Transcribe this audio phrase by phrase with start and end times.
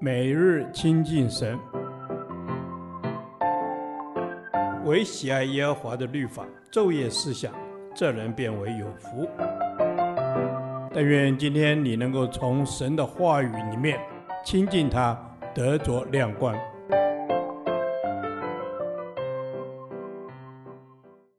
[0.00, 1.58] 每日亲近神，
[4.84, 7.52] 唯喜爱耶和华的律法，昼夜思想，
[7.94, 9.28] 这人便为有福。
[10.92, 13.98] 但愿今天你能够从神的话语里面
[14.44, 15.18] 亲近他，
[15.54, 16.54] 得着亮光。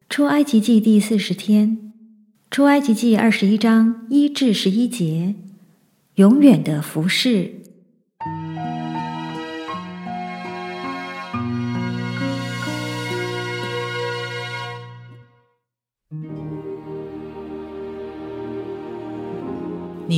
[0.09, 1.93] 出埃及记第四十天，
[2.49, 5.35] 出埃及记二十一章一至十一节，
[6.15, 7.64] 永远的服事。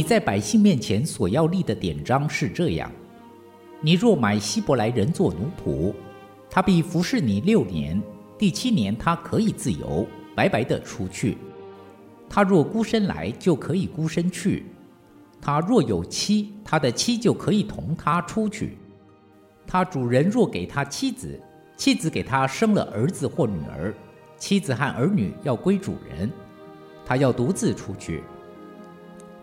[0.08, 2.90] 在百姓面前所要立的典章是这样：
[3.82, 5.94] 你若买希伯来人做奴仆，
[6.50, 8.02] 他必服侍你六年，
[8.38, 11.38] 第七年他可以自由，白白的出去。
[12.30, 14.64] 他若孤身来，就可以孤身去；
[15.42, 18.78] 他若有妻，他的妻就可以同他出去。
[19.68, 21.38] 他主人若给他妻子，
[21.76, 23.94] 妻子给他生了儿子或女儿，
[24.38, 26.32] 妻子和儿女要归主人，
[27.06, 28.24] 他要独自出去。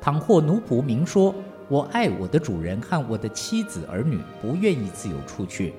[0.05, 1.35] 倘或奴仆明说
[1.67, 5.73] ：“我爱我的主人和我的妻子儿女，不愿意自由出去。”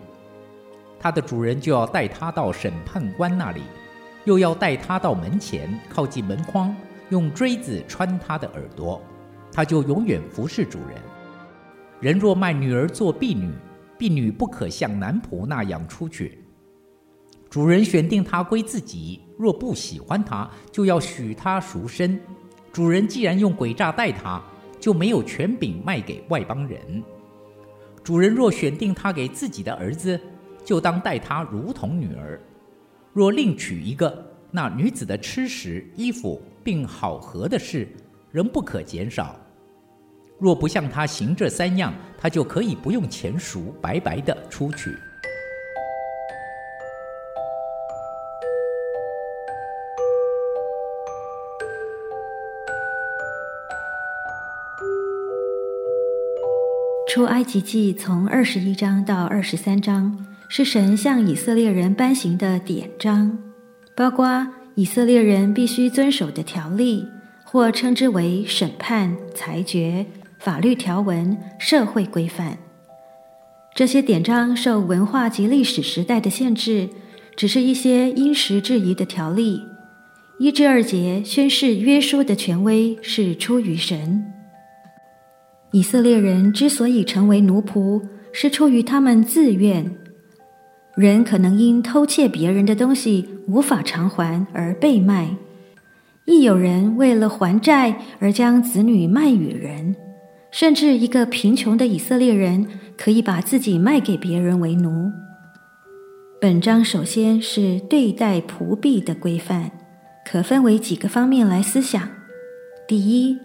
[1.00, 3.62] 他的主人就要带他到审判官那里，
[4.24, 6.76] 又要带他到门前，靠近门框，
[7.10, 9.00] 用锥子穿他的耳朵，
[9.52, 10.98] 他就永远服侍主人。
[12.00, 13.54] 人若卖女儿做婢女，
[13.96, 16.44] 婢女不可像男仆那样出去。
[17.48, 22.20] 主人选定她归自己，若不喜欢她，就要许她赎身。
[22.76, 24.44] 主人既然用诡诈待他，
[24.82, 27.02] 就没有权柄卖给外邦人。
[28.04, 30.20] 主人若选定他给自己的儿子，
[30.66, 32.38] 就当待他如同女儿。
[33.14, 37.88] 若另娶一个，那女子的吃食、衣服并好合的事，
[38.30, 39.40] 仍不可减少。
[40.38, 44.98] 若不向他行这三样，他就可以不用钱赎，白白的出去。
[57.16, 63.40] 出埃及记从二十一章到二十三章是神向以色列人颁行的典章，
[63.96, 64.46] 包括
[64.76, 67.08] 以色列人必须遵守的条例，
[67.46, 70.06] 或称之为审判、裁决、
[70.40, 72.58] 法律条文、社会规范。
[73.74, 76.90] 这些典章受文化及历史时代的限制，
[77.38, 79.62] 只是一些因时制宜的条例。
[80.38, 84.34] 一至二节宣示约书的权威是出于神。
[85.76, 89.94] 以色列人之所以成为奴仆，是出于他们自愿。
[90.96, 95.36] 人可能因偷窃别人的东西无法偿还而被卖，
[96.24, 99.94] 亦有人为了还债而将子女卖与人，
[100.50, 102.66] 甚至一个贫穷的以色列人
[102.98, 105.12] 可以把自己卖给别人为奴。
[106.40, 109.72] 本章首先是对待仆婢的规范，
[110.26, 112.02] 可分为几个方面来思想。
[112.88, 113.38] 第一，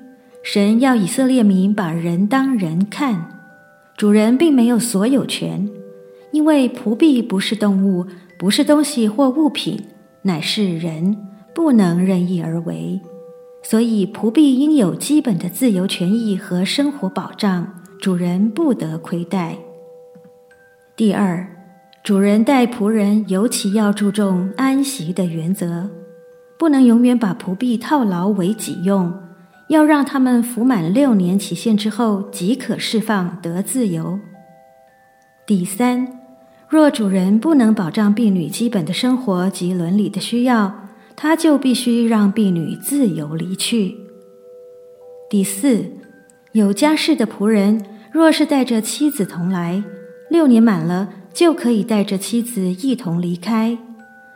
[0.43, 3.41] 神要以色列民把人当人看，
[3.97, 5.69] 主人并没有所有权，
[6.33, 8.07] 因为仆婢不是动物，
[8.39, 9.79] 不是东西或物品，
[10.23, 11.17] 乃是人，
[11.55, 12.99] 不能任意而为，
[13.63, 19.59] 所以仆婢应有基本的自由权益和生活保障，主人不得亏待。
[20.97, 21.47] 第二，
[22.03, 25.91] 主人待仆人尤其要注重安息的原则，
[26.59, 29.13] 不能永远把仆婢套牢为己用。
[29.71, 34.19] 要让他们服满六年期限之后，即可释放得自由。
[35.47, 36.09] 第三，
[36.69, 43.97] 若主人不能保障婢女基本的生活及伦理的需要，他就必须让婢女自由离去。
[45.31, 45.85] 第四，
[46.51, 49.85] 有家室的仆人，若是带着妻子同来，
[50.29, 53.79] 六年满了，就可以带着妻子一同离开。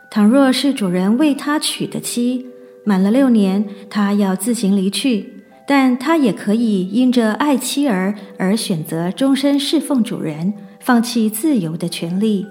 [0.09, 2.47] 倘若是主人为他娶的妻，
[2.85, 12.45] 满了六年，他要自行离去，但他也可以因着爱妻儿而选择终身侍奉主人，放弃自由的权利。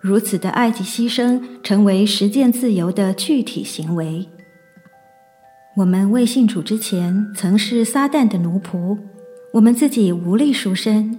[0.00, 4.26] 如此的爱及牺牲，成为实践自由的具体行为。
[5.76, 8.98] 我们未信主之前，曾是撒旦的奴仆，
[9.52, 11.18] 我们自己无力赎身。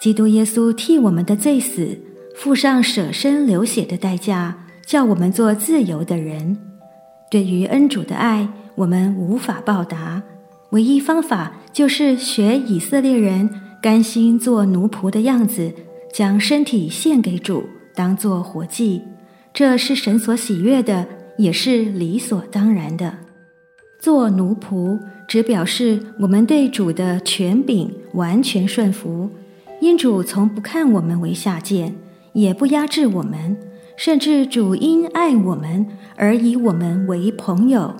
[0.00, 1.98] 基督耶稣替我们的罪死，
[2.34, 6.69] 付上舍身流血的代价，叫我们做自由的人。
[7.30, 10.20] 对于恩主的爱，我们无法报答，
[10.70, 13.48] 唯一方法就是学以色列人
[13.80, 15.72] 甘心做奴仆的样子，
[16.12, 17.62] 将身体献给主，
[17.94, 19.02] 当做活祭。
[19.54, 21.06] 这是神所喜悦的，
[21.38, 23.14] 也是理所当然的。
[24.00, 24.98] 做奴仆，
[25.28, 29.30] 只表示我们对主的权柄完全顺服，
[29.80, 31.94] 因主从不看我们为下贱，
[32.32, 33.56] 也不压制我们，
[34.02, 35.86] 甚至主因爱我们
[36.16, 37.94] 而以我们为朋友，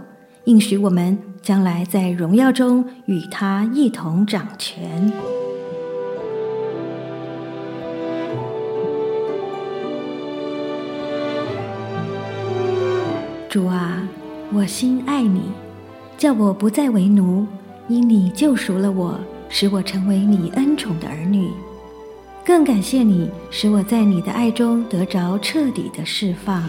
[0.45, 5.13] 应许我们将来在荣耀中与他一同掌权。
[13.51, 14.03] 主啊，
[14.55, 15.43] 我心爱你。
[16.17, 17.47] 叫我不再为奴，
[17.89, 19.21] 因你救赎了我，
[19.51, 21.51] 使我成为你恩宠的儿女。
[22.45, 26.69] 更感谢你，使我在你的爱中得着彻底的释放。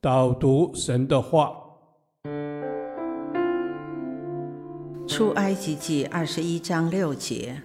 [0.00, 1.52] 导读神的话，
[5.06, 7.62] 出埃及记二十一章六节。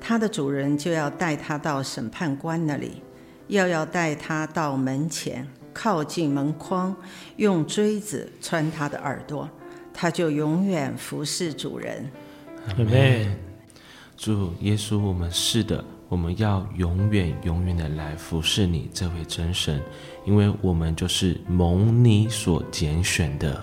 [0.00, 3.02] 他的主人就要带他到审判官那里，
[3.48, 6.96] 又要带他到门前，靠近门框，
[7.36, 9.50] 用锥子穿他的耳朵，
[9.92, 12.08] 他就永远服侍主人。
[12.68, 13.36] 阿门。
[14.16, 19.82] 主耶稣，我们是的，我们要永远永远的来服侍你这位真神，
[20.24, 23.60] 因为我们就是蒙你所拣选的。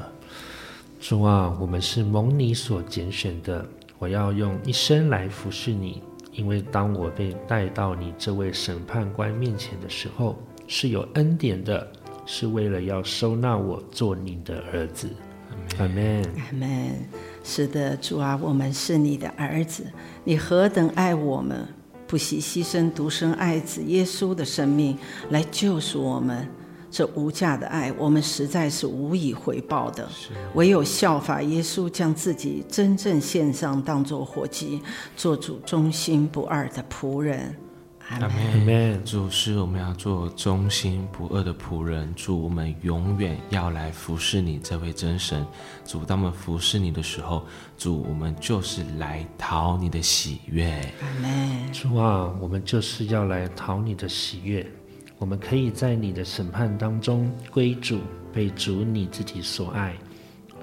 [0.99, 3.65] 主啊，我们是蒙你所拣选的，
[3.97, 6.03] 我要用一生来服侍你。
[6.33, 10.37] 因为当我被带到你这位审判官面前的时候，
[10.67, 11.91] 是有恩典的，
[12.33, 15.09] 是为了要收纳我做你的儿子。
[15.79, 16.23] 阿门。
[16.23, 16.95] 阿门。
[17.43, 19.83] 是的，主啊，我们是你的儿子，
[20.23, 21.67] 你何等爱我们，
[22.07, 24.97] 不惜牺牲独生爱子耶稣的生命
[25.29, 26.47] 来救赎我们。
[26.89, 30.07] 这无价的爱，我们实在是无以回报的。
[30.55, 34.81] 唯有效法耶稣，将自己真正献上，当作活祭，
[35.17, 37.53] 做主忠心不二的仆人。
[38.19, 38.27] 阿
[38.65, 39.03] 门。
[39.05, 42.13] 主是我们要做忠心不二的仆人。
[42.15, 45.45] 主，我们永远要来服侍你这位真神。
[45.85, 47.45] 主，当我们服侍你的时候，
[47.77, 50.71] 主，我们就是来讨你的喜悦。
[51.01, 51.73] 阿门。
[51.73, 54.69] 主啊，我们就是要来讨你的喜悦。
[55.17, 57.99] 我们可以在你的审判当中归主，
[58.33, 59.95] 被主你自己所爱，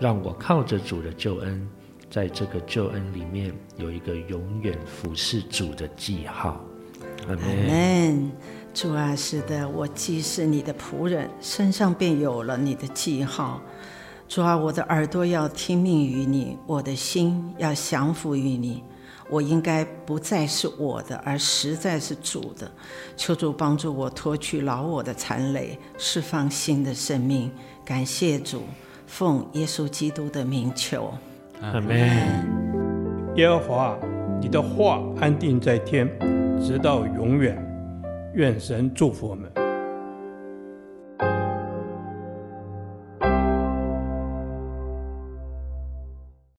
[0.01, 1.69] 让我靠着主的救恩，
[2.11, 6.61] 在这个救恩里面有一个永远服侍主的记号。
[7.29, 8.33] 阿门。
[8.73, 13.61] 主啊，是的，我既是你的仆人，身上便有了你的记号。
[14.29, 18.83] 主啊，我的耳朵要听命于你，我的心要降服于你。
[19.31, 22.71] 我应该不再是我的，而实在是主的。
[23.17, 27.51] 求主帮助我脱去老我的残累，释放新的生命。
[27.85, 28.63] 感谢主，
[29.07, 31.13] 奉耶稣基督的名求。
[31.61, 31.99] 阿门。
[33.37, 33.99] 耶和华，
[34.41, 36.09] 你的话安定在天，
[36.61, 37.57] 直到永远。
[38.35, 39.68] 愿神祝福我们。